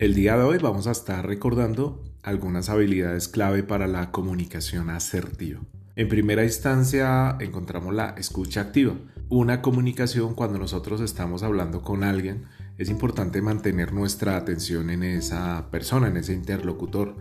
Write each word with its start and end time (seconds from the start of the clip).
El 0.00 0.14
día 0.14 0.34
de 0.38 0.44
hoy 0.44 0.56
vamos 0.56 0.86
a 0.86 0.92
estar 0.92 1.26
recordando 1.26 2.02
algunas 2.22 2.70
habilidades 2.70 3.28
clave 3.28 3.62
para 3.62 3.86
la 3.86 4.10
comunicación 4.10 4.88
asertiva. 4.88 5.60
En 5.94 6.08
primera 6.08 6.42
instancia 6.42 7.36
encontramos 7.38 7.92
la 7.94 8.14
escucha 8.16 8.62
activa. 8.62 8.94
Una 9.28 9.60
comunicación 9.60 10.34
cuando 10.34 10.58
nosotros 10.58 11.02
estamos 11.02 11.42
hablando 11.42 11.82
con 11.82 12.02
alguien, 12.02 12.46
es 12.78 12.88
importante 12.88 13.42
mantener 13.42 13.92
nuestra 13.92 14.38
atención 14.38 14.88
en 14.88 15.02
esa 15.02 15.66
persona, 15.70 16.08
en 16.08 16.16
ese 16.16 16.32
interlocutor 16.32 17.16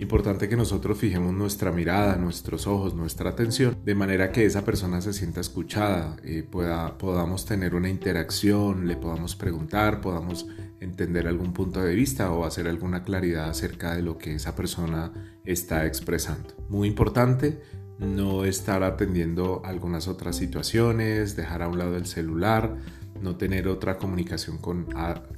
Importante 0.00 0.48
que 0.48 0.56
nosotros 0.56 0.96
fijemos 0.96 1.34
nuestra 1.34 1.72
mirada, 1.72 2.14
nuestros 2.16 2.68
ojos, 2.68 2.94
nuestra 2.94 3.30
atención, 3.30 3.76
de 3.84 3.96
manera 3.96 4.30
que 4.30 4.44
esa 4.44 4.64
persona 4.64 5.00
se 5.00 5.12
sienta 5.12 5.40
escuchada, 5.40 6.16
y 6.22 6.42
pueda, 6.42 6.96
podamos 6.98 7.44
tener 7.44 7.74
una 7.74 7.88
interacción, 7.88 8.86
le 8.86 8.96
podamos 8.96 9.34
preguntar, 9.34 10.00
podamos 10.00 10.46
entender 10.78 11.26
algún 11.26 11.52
punto 11.52 11.82
de 11.82 11.96
vista 11.96 12.30
o 12.30 12.44
hacer 12.44 12.68
alguna 12.68 13.02
claridad 13.02 13.50
acerca 13.50 13.96
de 13.96 14.02
lo 14.02 14.18
que 14.18 14.36
esa 14.36 14.54
persona 14.54 15.12
está 15.44 15.84
expresando. 15.84 16.54
Muy 16.68 16.86
importante, 16.86 17.60
no 17.98 18.44
estar 18.44 18.84
atendiendo 18.84 19.62
algunas 19.64 20.06
otras 20.06 20.36
situaciones, 20.36 21.34
dejar 21.34 21.62
a 21.62 21.68
un 21.68 21.78
lado 21.78 21.96
el 21.96 22.06
celular, 22.06 22.76
no 23.22 23.36
tener 23.36 23.68
otra 23.68 23.98
comunicación 23.98 24.58
con 24.58 24.86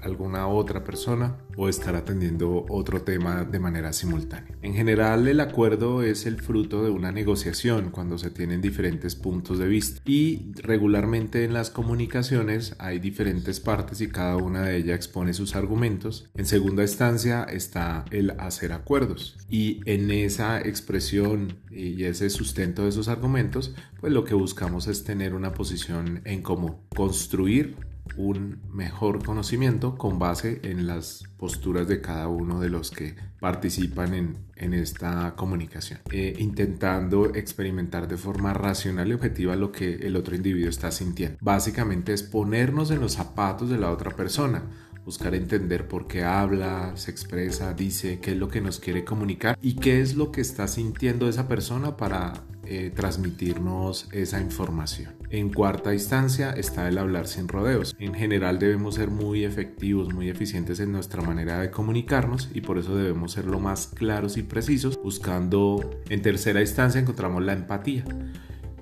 alguna 0.02 0.46
otra 0.48 0.84
persona 0.84 1.38
o 1.56 1.68
estar 1.68 1.94
atendiendo 1.94 2.64
otro 2.68 3.02
tema 3.02 3.44
de 3.44 3.58
manera 3.58 3.92
simultánea. 3.92 4.56
En 4.62 4.74
general 4.74 5.28
el 5.28 5.40
acuerdo 5.40 6.02
es 6.02 6.26
el 6.26 6.40
fruto 6.40 6.82
de 6.82 6.90
una 6.90 7.12
negociación 7.12 7.90
cuando 7.90 8.18
se 8.18 8.30
tienen 8.30 8.60
diferentes 8.60 9.14
puntos 9.14 9.58
de 9.58 9.68
vista 9.68 10.00
y 10.04 10.52
regularmente 10.62 11.44
en 11.44 11.52
las 11.52 11.70
comunicaciones 11.70 12.74
hay 12.78 12.98
diferentes 12.98 13.60
partes 13.60 14.00
y 14.00 14.08
cada 14.08 14.36
una 14.36 14.62
de 14.62 14.76
ellas 14.76 14.96
expone 14.96 15.34
sus 15.34 15.56
argumentos. 15.56 16.30
En 16.34 16.46
segunda 16.46 16.82
instancia 16.82 17.44
está 17.44 18.04
el 18.10 18.30
hacer 18.38 18.72
acuerdos 18.72 19.38
y 19.48 19.80
en 19.87 20.10
esa 20.10 20.60
expresión 20.60 21.59
y 21.70 22.04
ese 22.04 22.30
sustento 22.30 22.82
de 22.82 22.88
esos 22.88 23.09
argumentos 23.09 23.74
pues 24.00 24.12
lo 24.12 24.24
que 24.24 24.34
buscamos 24.34 24.87
es 24.87 25.04
tener 25.04 25.34
una 25.34 25.52
posición 25.52 26.22
en 26.24 26.42
común, 26.42 26.76
construir 26.94 27.70
un 28.16 28.60
mejor 28.73 29.24
conocimiento 29.24 29.96
con 29.96 30.18
base 30.18 30.60
en 30.65 30.87
las 30.87 31.24
posturas 31.37 31.88
de 31.88 32.01
cada 32.01 32.29
uno 32.29 32.60
de 32.60 32.68
los 32.68 32.90
que 32.90 33.15
participan 33.40 34.15
en, 34.15 34.74
esta 34.74 35.34
comunicación, 35.37 36.01
eh, 36.10 36.37
intentando 36.38 37.34
experimentar 37.34 38.06
de 38.06 38.18
forma 38.18 38.52
racional 38.52 39.09
y 39.09 39.15
objetiva 39.15 39.56
lo 39.56 39.73
que 39.73 39.95
el 39.95 40.16
otro 40.16 40.37
individuo 40.37 40.68
está 40.68 40.90
sintiendo. 40.90 41.38
Básicamente 41.40 42.12
es 42.12 42.23
ponernos 42.23 42.90
en 42.90 43.01
los 43.01 43.12
zapatos 43.12 43.71
de 43.71 43.78
la 43.78 43.90
otra 43.90 44.10
persona, 44.10 44.65
buscar 45.04 45.34
entender 45.34 45.88
por 45.88 46.06
qué 46.06 46.24
habla, 46.24 46.93
se 46.96 47.10
expresa, 47.10 47.73
dice, 47.73 48.21
qué 48.21 48.32
es 48.32 48.37
lo 48.37 48.48
que 48.48 48.60
nos 48.60 48.78
quiere 48.78 49.04
comunicar 49.04 49.59
y 49.62 49.76
qué 49.76 50.02
es 50.02 50.15
lo 50.15 50.30
que 50.30 50.43
está 50.43 50.68
sintiendo 50.68 51.28
esa 51.28 51.48
persona 51.48 51.96
para 51.96 52.34
eh, 52.73 52.93
transmitirnos 52.95 54.09
esa 54.13 54.40
información. 54.40 55.15
En 55.29 55.52
cuarta 55.52 55.93
instancia 55.93 56.52
está 56.52 56.87
el 56.87 56.99
hablar 56.99 57.27
sin 57.27 57.49
rodeos. 57.49 57.96
En 57.99 58.15
general 58.15 58.60
debemos 58.60 58.95
ser 58.95 59.10
muy 59.10 59.45
efectivos, 59.45 60.15
muy 60.15 60.29
eficientes 60.29 60.79
en 60.79 60.93
nuestra 60.93 61.21
manera 61.21 61.59
de 61.59 61.73
comunicarnos 61.73 62.49
y 62.54 62.60
por 62.60 62.79
eso 62.79 62.95
debemos 62.95 63.32
ser 63.32 63.46
lo 63.46 63.59
más 63.59 63.88
claros 63.88 64.37
y 64.37 64.44
precisos, 64.44 64.97
buscando 65.03 65.91
en 66.09 66.22
tercera 66.22 66.60
instancia 66.60 67.00
encontramos 67.00 67.43
la 67.43 67.54
empatía. 67.54 68.04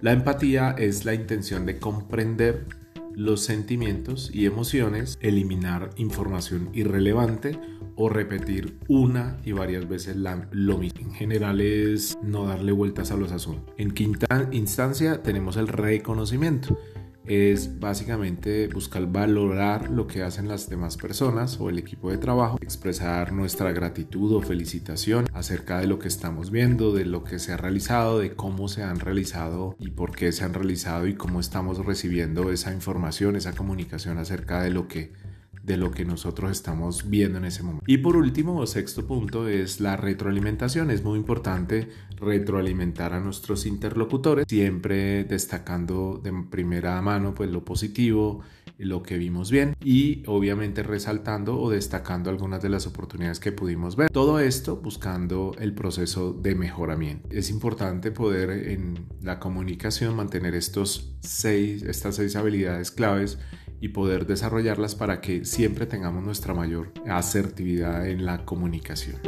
La 0.02 0.12
empatía 0.12 0.74
es 0.76 1.06
la 1.06 1.14
intención 1.14 1.64
de 1.64 1.78
comprender 1.78 2.66
los 3.14 3.42
sentimientos 3.42 4.30
y 4.34 4.44
emociones, 4.44 5.16
eliminar 5.22 5.88
información 5.96 6.68
irrelevante 6.74 7.58
o 7.98 8.08
repetir 8.08 8.78
una 8.88 9.36
y 9.44 9.52
varias 9.52 9.88
veces 9.88 10.16
lo 10.16 10.78
mismo. 10.78 11.00
En 11.00 11.12
general 11.12 11.60
es 11.60 12.16
no 12.22 12.46
darle 12.46 12.72
vueltas 12.72 13.10
a 13.10 13.16
los 13.16 13.32
asuntos. 13.32 13.74
En 13.76 13.90
quinta 13.90 14.48
instancia 14.52 15.22
tenemos 15.22 15.56
el 15.56 15.68
reconocimiento 15.68 16.78
es 17.28 17.78
básicamente 17.78 18.68
buscar 18.68 19.06
valorar 19.06 19.90
lo 19.90 20.06
que 20.06 20.22
hacen 20.22 20.48
las 20.48 20.70
demás 20.70 20.96
personas 20.96 21.60
o 21.60 21.68
el 21.68 21.78
equipo 21.78 22.10
de 22.10 22.16
trabajo, 22.16 22.56
expresar 22.62 23.32
nuestra 23.32 23.72
gratitud 23.72 24.34
o 24.34 24.40
felicitación 24.40 25.26
acerca 25.34 25.78
de 25.78 25.86
lo 25.86 25.98
que 25.98 26.08
estamos 26.08 26.50
viendo, 26.50 26.94
de 26.94 27.04
lo 27.04 27.24
que 27.24 27.38
se 27.38 27.52
ha 27.52 27.58
realizado, 27.58 28.18
de 28.18 28.34
cómo 28.34 28.68
se 28.68 28.82
han 28.82 28.98
realizado 28.98 29.76
y 29.78 29.90
por 29.90 30.16
qué 30.16 30.32
se 30.32 30.44
han 30.44 30.54
realizado 30.54 31.06
y 31.06 31.14
cómo 31.14 31.38
estamos 31.38 31.84
recibiendo 31.84 32.50
esa 32.50 32.72
información, 32.72 33.36
esa 33.36 33.52
comunicación 33.52 34.16
acerca 34.16 34.62
de 34.62 34.70
lo 34.70 34.88
que 34.88 35.12
de 35.68 35.76
lo 35.76 35.92
que 35.92 36.04
nosotros 36.04 36.50
estamos 36.50 37.08
viendo 37.08 37.38
en 37.38 37.44
ese 37.44 37.62
momento. 37.62 37.84
Y 37.86 37.98
por 37.98 38.16
último, 38.16 38.66
sexto 38.66 39.06
punto 39.06 39.46
es 39.46 39.80
la 39.80 39.96
retroalimentación. 39.96 40.90
Es 40.90 41.04
muy 41.04 41.18
importante 41.18 41.88
retroalimentar 42.16 43.12
a 43.12 43.20
nuestros 43.20 43.66
interlocutores, 43.66 44.46
siempre 44.48 45.24
destacando 45.24 46.20
de 46.24 46.32
primera 46.50 47.00
mano 47.02 47.34
pues 47.34 47.50
lo 47.50 47.64
positivo, 47.64 48.40
lo 48.78 49.02
que 49.02 49.18
vimos 49.18 49.50
bien 49.50 49.76
y 49.84 50.22
obviamente 50.26 50.82
resaltando 50.82 51.60
o 51.60 51.68
destacando 51.68 52.30
algunas 52.30 52.62
de 52.62 52.68
las 52.68 52.86
oportunidades 52.86 53.40
que 53.40 53.52
pudimos 53.52 53.94
ver. 53.96 54.10
Todo 54.10 54.40
esto 54.40 54.76
buscando 54.76 55.52
el 55.58 55.74
proceso 55.74 56.32
de 56.32 56.54
mejoramiento. 56.54 57.28
Es 57.30 57.50
importante 57.50 58.10
poder 58.10 58.50
en 58.50 59.06
la 59.20 59.38
comunicación 59.38 60.16
mantener 60.16 60.54
estos 60.54 61.16
seis, 61.20 61.82
estas 61.82 62.16
seis 62.16 62.36
habilidades 62.36 62.90
claves 62.90 63.38
y 63.80 63.88
poder 63.88 64.26
desarrollarlas 64.26 64.94
para 64.94 65.20
que 65.20 65.44
siempre 65.44 65.86
tengamos 65.86 66.24
nuestra 66.24 66.54
mayor 66.54 66.92
asertividad 67.08 68.08
en 68.08 68.26
la 68.26 68.44
comunicación. 68.44 69.20